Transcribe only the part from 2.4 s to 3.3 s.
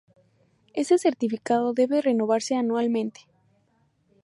anualmente.